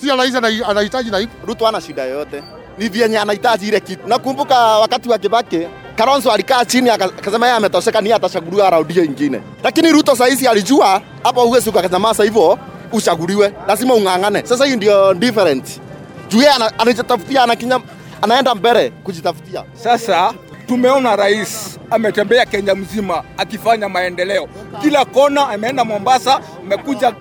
sio 0.00 0.16
rais 0.16 0.34
anahitaji 0.68 1.10
naibu. 1.10 1.32
Ruto 1.46 1.66
ana 1.68 1.80
shida 1.80 2.02
yoyote, 2.04 2.42
ni 2.78 2.88
vyenye 2.88 3.18
anahitaji 3.18 3.68
ile 3.68 3.80
kitu. 3.80 4.08
Nakumbuka 4.08 4.58
wakati 4.58 5.08
wa 5.08 5.18
Kibaki 5.18 5.66
Kalonzo 5.96 6.30
alikaa 6.32 6.64
chini 6.64 6.90
aka- 6.90 7.04
akasema 7.04 7.46
yeye 7.46 7.56
ametosheka, 7.56 8.00
ni 8.00 8.12
atachaguliwa 8.12 8.70
raundi 8.70 8.94
nyingine. 8.94 9.40
lakini 9.62 9.92
Ruto 9.92 10.16
saizi 10.16 10.48
alijua 10.48 11.00
hapa 11.22 11.40
huwezi 11.42 11.68
ukanyamaza 11.70 12.24
hivyo 12.24 12.58
uchaguliwe, 12.92 13.52
lazima 13.68 13.94
ung'ang'ane. 13.94 14.46
Sasa 14.46 14.64
hii 14.66 14.76
ndio 14.76 15.14
different 15.14 15.80
juu 16.28 16.38
yeye 16.38 16.50
ana- 16.50 16.78
anajitafutia, 16.78 17.42
anakinya, 17.42 17.80
anaenda 18.22 18.54
mbele 18.54 18.90
kujitafutia. 18.90 19.64
Sasa 19.74 20.34
tumeona 20.66 21.16
rais 21.16 21.78
ametembea 21.90 22.46
Kenya 22.46 22.74
mzima 22.74 23.22
akifanya 23.36 23.88
maendeleo 23.88 24.48
kila 24.82 25.04
kona, 25.04 25.48
ameenda 25.48 25.84
Mombasa, 25.84 26.40
amekuja 26.60 27.12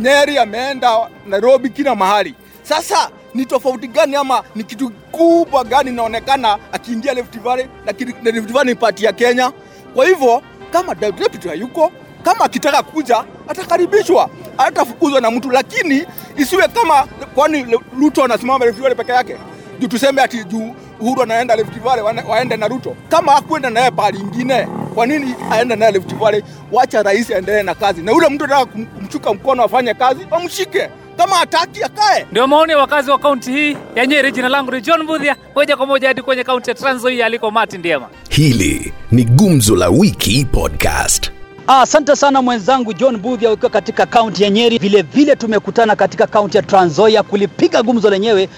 Nyeri, 0.00 0.38
ameenda 0.38 0.96
Nairobi, 1.26 1.70
kila 1.70 1.94
mahali. 1.94 2.34
Sasa 2.62 3.10
ni 3.36 3.46
tofauti 3.46 3.88
gani 3.88 4.16
ama 4.16 4.42
ni 4.54 4.64
kitu 4.64 4.90
kubwa 4.90 5.64
gani 5.64 5.90
inaonekana 5.90 6.58
akiingia 6.72 7.14
Rift 7.14 7.40
Valley, 7.40 7.66
lakini 7.86 8.14
Rift 8.24 8.52
Valley 8.52 8.74
ni 8.74 8.80
pati 8.80 9.04
ya 9.04 9.12
Kenya. 9.12 9.52
Kwa 9.94 10.06
hivyo 10.06 10.42
kama 10.70 10.94
deputy 10.94 11.48
hayuko, 11.48 11.92
kama 12.22 12.44
akitaka 12.44 12.82
kuja 12.82 13.24
atakaribishwa, 13.48 14.30
atafukuzwa 14.58 15.20
na 15.20 15.30
mtu, 15.30 15.50
lakini 15.50 16.06
isiwe 16.36 16.68
kama 16.68 17.06
kwani 17.34 17.66
Ruto 18.00 18.24
anasimama 18.24 18.64
Rift 18.64 18.78
Valley 18.80 18.96
peke 18.96 19.12
yake 19.12 19.36
juu 19.80 19.88
tuseme 19.88 20.22
ati 20.22 20.44
juu 20.44 20.74
Uhuru 21.00 21.22
anaenda 21.22 21.54
Rift 21.56 21.80
Valley 21.80 22.04
waende 22.28 22.56
na 22.56 22.68
Ruto. 22.68 22.96
Kama 23.08 23.32
hakwenda 23.32 23.70
naye 23.70 23.90
pahali 23.90 24.18
ingine, 24.18 24.68
kwa 24.94 25.06
nini 25.06 25.34
aende 25.50 25.76
naye 25.76 25.92
Rift 25.92 26.14
Valley? 26.14 26.42
Wacha 26.72 27.02
rais 27.02 27.30
aendelee 27.30 27.62
na 27.62 27.74
kazi, 27.74 28.02
na 28.02 28.12
yule 28.12 28.28
mtu 28.28 28.44
anataka 28.44 28.64
kum- 28.72 28.86
kumchuka 28.86 29.34
mkono 29.34 29.62
afanye 29.64 29.94
kazi, 29.94 30.26
wamshike. 30.30 30.88
Kama 31.16 31.36
hataki 31.36 31.82
akae. 31.82 32.26
ndio 32.30 32.46
maoni 32.46 32.72
ya 32.72 32.78
wakazi 32.78 33.10
wa 33.10 33.18
kaunti 33.18 33.52
hii 33.52 33.76
ya 33.94 34.06
Nyeri. 34.06 34.32
Jina 34.32 34.48
langu 34.48 34.70
ni 34.72 34.80
John 34.80 35.06
Budhia, 35.06 35.36
moja 35.54 35.76
kwa 35.76 35.86
moja 35.86 36.08
hadi 36.08 36.22
kwenye 36.22 36.44
kaunti 36.44 36.70
ya 36.70 36.74
Trans 36.74 36.96
Nzoia 36.98 37.26
aliko 37.26 37.50
Martin 37.50 37.78
Ndiema. 37.78 38.08
Hili 38.28 38.92
ni 39.12 39.24
Gumzo 39.24 39.76
la 39.76 39.88
Wiki 39.88 40.44
Podcast. 40.52 41.30
Ah, 41.68 41.80
Asante 41.80 42.16
sana 42.16 42.42
mwenzangu 42.42 42.92
John 42.92 43.16
Budhia 43.16 43.52
ukiwa 43.52 43.70
katika 43.70 44.06
kaunti 44.06 44.42
ya 44.42 44.50
Nyeri. 44.50 44.78
Vilevile 44.78 45.02
vile 45.24 45.36
tumekutana 45.36 45.96
katika 45.96 46.26
kaunti 46.26 46.56
ya 46.56 46.62
Trans 46.62 46.92
Nzoia 46.92 47.22
kulipiga 47.22 47.82
gumzo 47.82 48.10
lenyewe 48.10 48.48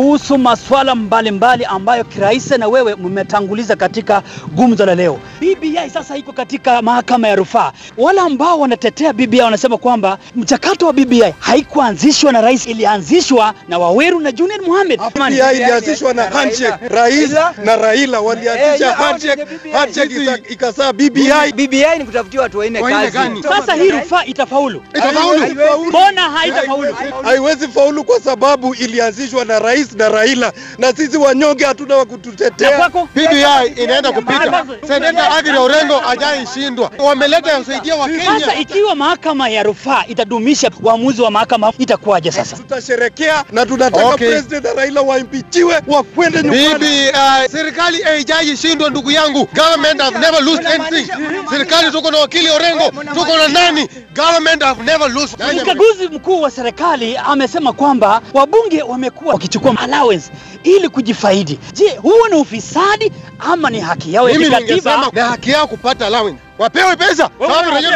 kuhusu 0.00 0.38
masuala 0.38 0.94
mbalimbali 0.94 1.64
ambayo 1.64 2.04
kirahisi 2.04 2.58
na 2.58 2.68
wewe 2.68 2.94
mmetanguliza 2.94 3.76
katika 3.76 4.22
gumzo 4.54 4.86
la 4.86 4.94
leo. 4.94 5.18
BBI 5.40 5.90
sasa 5.92 6.16
iko 6.16 6.32
katika 6.32 6.82
mahakama 6.82 7.28
ya 7.28 7.36
rufaa. 7.36 7.72
Wale 7.96 8.20
ambao 8.20 8.60
wanatetea 8.60 9.12
BBI 9.12 9.40
wanasema 9.40 9.76
kwamba 9.78 10.18
mchakato 10.34 10.86
wa 10.86 10.92
BBI 10.92 11.34
haikuanzishwa 11.38 12.32
na 12.32 12.40
rais, 12.40 12.66
ilianzishwa 12.66 13.54
na 13.68 13.78
Waweru 13.78 14.20
na 14.20 14.32
Junet 14.32 14.66
Mohamed. 14.66 15.00
BBI 15.30 15.56
ilianzishwa 15.56 16.14
na 16.14 16.22
handshake. 16.24 16.88
Rais 16.88 17.30
na 17.64 17.76
Raila 17.76 18.20
walianzisha 18.20 18.92
handshake, 18.94 19.44
handshake 19.72 20.14
ika- 20.22 20.48
ikazaa 20.48 20.92
BBI. 20.92 21.52
BBI 21.54 21.98
ni 21.98 22.04
kutafutia 22.04 22.40
watu 22.40 22.58
Wanne 22.58 22.80
kazi. 22.82 23.18
Sasa 23.42 23.74
hii 23.74 23.90
rufaa 23.90 24.24
itafaulu. 24.24 24.82
Itafaulu. 24.94 25.84
Mbona 25.88 26.20
haitafaulu? 26.30 26.94
Haiwezi 27.22 27.68
faulu 27.68 28.04
kwa 28.04 28.20
sababu 28.20 28.74
ilianzishwa 28.74 29.44
na 29.44 29.58
rais 29.58 29.85
na 29.94 30.08
Raila, 30.08 30.52
na 30.78 30.92
sisi 30.92 31.16
wanyonge 31.16 31.64
hatuna 31.64 31.96
wa 31.96 32.04
kututetea. 32.04 32.90
BBI 33.14 33.82
inaenda 33.82 34.12
kupita. 34.12 34.64
Seneta 34.88 35.30
Agri 35.36 35.56
Orengo 35.58 36.02
ajaishindwa, 36.08 36.90
wameleta 36.98 37.58
usaidia 37.58 37.96
wa 37.96 38.08
Sasa 38.24 38.54
ikiwa 38.54 38.94
mahakama 38.94 39.48
ya 39.48 39.62
rufaa 39.62 40.04
itadumisha 40.08 40.70
uamuzi 40.82 41.22
wa 41.22 41.30
mahakama 41.30 41.72
itakuwaje 41.78 42.32
sasa? 42.32 42.56
Tutasherekea 42.56 43.44
na 43.52 43.66
tunataka 43.66 44.06
Okay. 44.06 44.28
president 44.30 44.64
na 44.64 44.72
Raila 44.74 45.00
waimpichiwe 45.02 45.82
wakwende 45.86 46.42
nyumbani. 46.42 46.74
BBI, 46.74 47.48
serikali 47.52 48.02
haijaishindwa 48.02 48.90
ndugu 48.90 49.10
yangu. 49.10 49.48
Government 49.54 50.00
have 50.00 50.18
never 50.18 50.42
lost 50.42 50.66
anything. 50.66 51.12
Serikali 51.50 51.90
tuko 51.92 52.10
na 52.10 52.18
wakili 52.18 52.50
Orengo, 52.50 52.90
tuko 53.14 53.36
na 53.38 53.48
nani? 53.48 53.88
Government 54.14 54.62
have 54.62 54.82
never 54.82 55.10
lost. 55.10 55.36
Mkaguzi 55.62 56.08
mkuu 56.12 56.40
wa 56.42 56.50
serikali 56.50 57.16
amesema 57.16 57.72
kwamba 57.72 58.22
wabunge 58.34 58.82
wamekuwa 58.82 59.32
wakichukua 59.34 59.65
allowance 59.74 60.30
ili 60.66 60.88
kujifaidi. 60.88 61.58
Je, 61.72 61.96
huo 62.02 62.28
ni 62.28 62.34
ufisadi 62.36 63.12
ama 63.38 63.70
ni 63.70 63.80
haki 63.80 64.14
yao 64.14 64.30
ya 64.30 64.38
kikatiba? 64.38 65.10
ni 65.12 65.20
haki 65.20 65.50
yao 65.50 65.66
kupata 65.66 66.06
allowance. 66.06 66.38
Wapewe 66.58 66.96
pesa. 66.96 67.30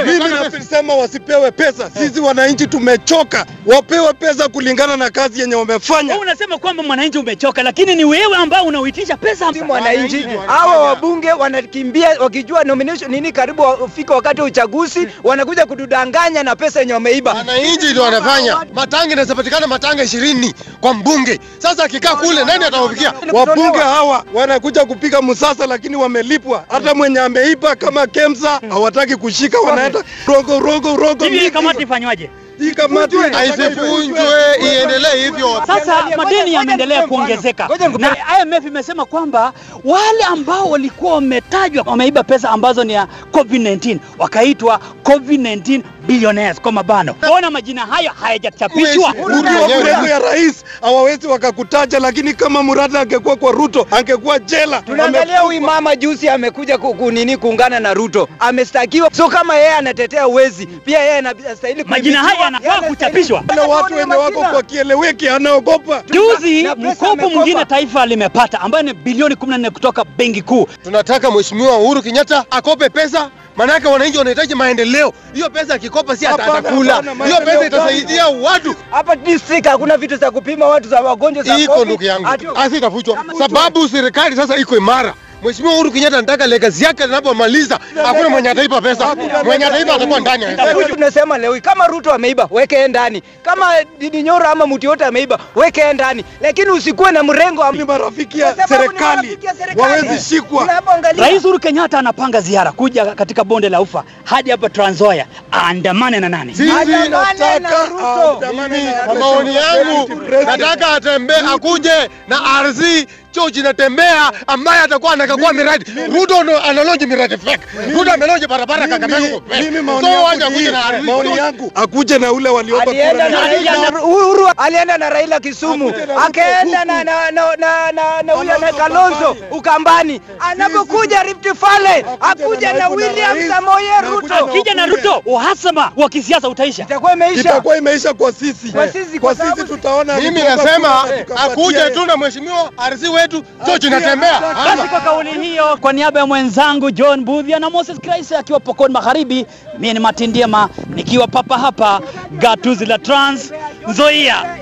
Mimi 0.07 0.31
nasema 0.53 0.95
wasipewe 0.95 1.50
pesa. 1.50 1.91
Sisi 1.91 2.21
wananchi 2.21 2.67
tumechoka. 2.67 3.47
Wapewe 3.67 4.12
pesa 4.12 4.49
kulingana 4.49 4.97
na 4.97 5.11
kazi 5.11 5.41
yenye 5.41 5.55
wamefanya. 5.55 6.09
Wewe 6.12 6.23
unasema 6.23 6.59
kwamba 6.59 6.83
mwananchi 6.83 7.19
umechoka, 7.19 7.62
lakini 7.62 7.95
ni 7.95 8.05
wewe 8.05 8.37
ambao 8.37 8.65
unauitisha 8.65 9.17
pesa. 9.17 9.53
Si 9.53 9.62
mwananchi 9.62 10.27
hawa 10.47 10.79
wabunge 10.79 11.33
wanakimbia 11.33 12.09
wakijua 12.21 12.65
nomination 12.65 13.11
nini 13.11 13.33
karibu 13.33 13.62
ufika 13.62 14.15
wakati 14.15 14.41
wa 14.41 14.47
uchaguzi 14.47 15.09
wanakuja 15.25 15.67
kutudanganya 15.67 16.43
na 16.43 16.57
pesa 16.57 16.81
yenye 16.81 16.93
wameiba 16.93 17.33
Wananchi 17.35 17.87
ndio 17.91 18.03
wanafanya. 18.03 18.57
Matanga 18.75 19.12
inapatikana 19.12 19.67
matanga 19.67 20.03
ishirini 20.03 20.55
kwa 20.81 20.95
mbunge. 20.95 21.39
Sasa 21.59 21.85
akikaa 21.85 22.17
kule 22.17 22.45
nani 22.61 22.64
atawafikia? 22.76 23.12
Wabunge 23.33 23.79
hawa 23.79 24.25
wanakuja 24.35 24.85
kupiga 24.85 25.23
msasa, 25.23 25.67
lakini 25.67 25.97
wamelipwa. 25.97 26.64
Hata 26.69 26.95
mwenye 26.95 27.21
ameipa 27.21 27.76
kama 27.76 28.07
Kemsa 28.07 28.61
hawataki 28.69 29.17
kushika, 29.17 29.61
wanaenda 29.61 30.02
rogo 30.26 30.61
rogo 30.61 30.97
rogo. 30.97 31.25
Hivi 31.25 31.38
hii 31.38 31.50
kamati 31.50 31.83
ifanywaje? 31.83 32.31
Hii 32.59 32.71
kamati 32.71 33.17
haisivunjwe, 33.17 34.21
iendelee 34.62 35.25
hivyo. 35.25 35.62
Sasa 35.67 36.05
madeni 36.17 36.52
yameendelea 36.52 37.07
kuongezeka. 37.07 37.69
na 37.99 38.17
IMF 38.43 38.67
imesema 38.67 39.05
kwamba 39.05 39.52
wale 39.85 40.25
ambao 40.25 40.71
walikuwa 40.71 41.14
wametajwa 41.14 41.85
wameiba 41.87 42.23
pesa 42.25 42.50
ambazo 42.50 42.85
ni 42.85 42.93
ya 42.93 43.09
COVID-19 43.33 43.99
wakaitwa 44.19 44.81
COVID-19 45.05 45.83
billionaires 46.14 46.61
kwa 46.61 46.73
mabano. 46.73 47.14
Ona 47.33 47.50
majina 47.50 47.87
hayo 47.87 48.12
hayajachapishwa. 48.21 49.14
Ukiwa 49.38 50.09
ya 50.09 50.19
rais 50.19 50.64
hawawezi 50.81 51.26
wakakutaja, 51.26 51.99
lakini 51.99 52.35
kama 52.35 52.62
Murata 52.62 53.00
angekuwa 53.00 53.37
kwa 53.37 53.52
Ruto 53.52 53.87
angekuwa 53.90 54.38
jela. 54.38 54.83
tunaangalia 54.83 55.40
huyu 55.40 55.61
mama 55.61 55.97
juzi 55.97 56.29
amekuja 56.29 56.79
ku- 56.79 56.95
ku- 56.95 57.38
kuungana 57.40 57.81
na 57.81 57.95
Ruto 57.95 58.29
amestakiwa 58.38 59.11
so 59.12 59.29
kama 59.29 59.55
yeye 59.57 59.73
anatetea 59.75 60.29
uwezi 60.29 60.67
pia 60.67 60.99
yeye 60.99 61.19
anastahili 61.19 61.85
Majina 61.85 62.19
haya 62.19 62.40
yanafaa 62.40 62.81
kuchapishwa. 62.81 63.45
Wale 63.49 63.61
watu 63.61 63.95
wenye 63.95 64.14
wako 64.14 64.40
kwa 64.40 64.62
kieleweki 64.62 65.29
anaogopa. 65.29 66.02
Juzi 66.11 66.69
mkopo 66.76 67.31
mwingine 67.31 67.64
taifa 67.64 68.07
limepata 68.07 68.61
ambayo 68.61 68.83
ni 68.85 68.93
bilioni 68.95 69.35
14 69.37 69.71
kutoka 69.71 70.05
benki 70.05 70.43
kuu. 70.43 70.67
Tunataka 70.85 71.31
Mheshimiwa 71.31 71.79
Uhuru 71.79 72.02
Kenyatta 72.02 72.45
akope 72.50 72.88
pesa, 72.88 73.31
manake 73.61 73.88
wananchi 73.88 74.19
wanahitaji 74.19 74.55
maendeleo. 74.55 75.12
Hiyo 75.33 75.50
pesa 75.50 75.75
akikopa 75.75 76.17
si 76.17 76.26
ata- 76.26 76.55
atakula, 76.55 77.02
hiyo 77.25 77.37
pesa 77.45 77.67
itasaidia 77.67 78.29
watu. 78.29 78.75
hapa 78.90 79.17
district 79.17 79.67
hakuna 79.67 79.97
vitu 79.97 80.17
za 80.17 80.31
kupima 80.31 80.67
watu 80.67 80.88
za 80.88 81.00
wagonjwa 81.00 81.43
za 81.43 81.59
Iko 81.59 81.73
COVID. 81.73 81.87
ndugu 81.88 82.05
yangu, 82.05 82.29
asitafuchwa 82.57 83.25
sababu 83.38 83.88
serikali 83.88 84.37
sasa 84.37 84.57
iko 84.57 84.76
imara. 84.76 85.14
Mheshimiwa 85.42 85.75
Uhuru 85.75 85.92
Kenyatta 85.92 86.18
anataka 86.18 86.47
legacy 86.47 86.85
yake 86.85 87.04
anapomaliza, 87.04 87.78
hakuna 88.04 88.28
mwenye 88.28 88.49
ataipa 88.50 88.80
pesa, 88.80 89.16
mwenye 89.44 89.64
ataipa 89.64 89.94
atakuwa 89.94 90.20
ndani. 90.20 90.44
tunasema 90.88 91.38
leo 91.38 91.61
kama 91.61 91.87
Ruto 91.87 92.12
ameiba 92.12 92.49
weke 92.50 92.88
ndani, 92.88 93.23
kama 93.42 93.66
Didi 93.99 94.23
Nyoro 94.23 94.47
ama 94.49 94.66
mtu 94.66 94.87
yote 94.87 95.04
ameiba 95.04 95.38
weke 95.56 95.80
yeye 95.80 95.92
ndani, 95.92 96.25
lakini 96.40 96.70
usikuwe 96.70 97.12
na 97.12 97.23
mrengo 97.23 97.73
ni 97.73 97.85
marafiki 97.85 98.40
ya 98.40 98.54
serikali. 98.68 99.38
wawezi 99.76 100.35
shikwa. 100.35 100.82
Rais 101.16 101.44
Uhuru 101.44 101.59
Kenyatta 101.61 101.99
anapanga 101.99 102.40
ziara 102.40 102.73
kuja 102.73 103.04
katika 103.06 103.44
bonde 103.44 103.68
la 103.68 103.80
Ufa 103.80 104.04
hadi 104.25 104.50
hapa 104.50 104.68
Trans 104.68 104.94
Nzoia, 104.94 105.26
aandamane 105.52 106.20
na 106.20 106.28
nani? 106.28 106.54
Sisi 106.54 106.73
nataka 107.09 108.52
mimi, 108.52 108.92
kwa 109.06 109.14
maoni 109.14 109.56
yangu, 109.56 110.11
nataka 110.47 110.88
atembee 110.92 111.35
akuje 111.54 112.11
na 112.28 112.37
RC 112.62 113.06
choo 113.32 113.50
kinatembea 113.50 114.32
ambaye 114.46 114.80
atakuwa 114.82 115.12
anakagua 115.12 115.52
miradi. 115.52 115.84
Ruto 116.14 116.42
ndo 116.42 116.58
analonje 116.62 117.06
miradi 117.06 117.38
fake. 117.38 117.60
Ruto 117.94 118.12
amelonje 118.12 118.46
barabara 118.46 118.88
Kakamega 118.88 119.18
huko. 119.34 119.54
Mimi 119.60 119.80
maoni 119.80 120.06
yangu 120.08 120.50
ni 120.50 120.64
na 120.70 121.02
maoni 121.02 121.37
yangu 121.37 121.72
akuje 121.75 122.18
na 122.18 122.32
ule 122.32 122.49
waliopa 122.49 122.82
alienda 122.90 123.28
na 123.28 123.40
Raila 123.40 123.72
kura. 123.75 124.02
Uhuru 124.02 124.49
alienda 124.56 124.99
na 124.99 125.10
Raila 125.10 125.40
Kisumu, 125.40 125.92
akaenda 126.26 126.84
na 126.84 127.04
na 127.04 127.30
na 127.30 127.56
na 127.56 127.92
na 127.92 128.22
na 128.22 128.32
huyo 128.32 128.58
na 128.58 128.72
Kalonzo 128.72 129.37
Ukambani. 129.50 130.20
Anapokuja 130.40 131.22
Rift 131.22 131.52
Valley 131.52 132.04
akuja 132.20 132.72
na 132.72 132.88
William 132.88 133.49
Samoei 133.49 133.87
Ruto. 134.10 134.34
Akija 134.34 134.75
na 134.75 134.87
Ruto, 134.87 135.22
uhasama 135.25 135.92
wa 135.96 136.08
kisiasa 136.08 136.49
utaisha. 136.49 136.82
Itakuwa 136.82 137.12
imeisha. 137.12 137.40
Itakuwa 137.40 137.76
imeisha 137.76 138.14
kwa 138.14 138.32
sisi. 138.32 138.72
Kwa 139.20 139.34
sisi, 139.34 139.64
tutaona. 139.68 140.16
Mimi 140.16 140.42
nasema 140.42 141.04
akuje 141.37 141.90
tu 141.90 142.06
na 142.06 142.16
mheshimiwa 142.16 142.70
RC 142.90 143.08
wetu 143.21 143.43
choo 143.67 143.79
kinatembea. 143.79 144.41
Basi 144.41 144.89
kwa 144.89 145.00
kauli 145.00 145.31
hiyo, 145.31 145.77
kwa 145.81 145.93
niaba 145.93 146.21
ya 146.21 146.27
mwenzangu 146.27 146.91
John 146.91 147.25
Budhia 147.25 147.59
na 147.59 147.71
Moses 147.71 148.00
Kraise 148.00 148.37
akiwa 148.37 148.61
Pokoni 148.61 148.95
Magharibi, 148.95 149.47
mimi 149.79 149.95
ni 149.95 150.00
Martin 150.00 150.33
Diema 150.33 150.69
nikiwa 150.95 151.27
papa 151.27 151.59
hapa 151.59 152.00
gatuzi 152.33 152.87
la 152.87 152.99
Trans 152.99 153.53
Nzoia. 153.89 154.57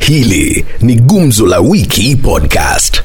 Hili 0.00 0.66
ni 0.80 0.94
Gumzo 0.94 1.46
la 1.46 1.60
Wiki 1.60 2.16
Podcast. 2.16 3.02